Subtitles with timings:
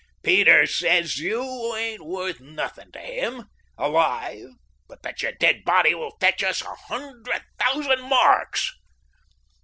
[0.23, 4.47] "Peter says you ain't worth nothing to him—alive,
[4.87, 8.73] but that your dead body will fetch us a hundred thousand marks."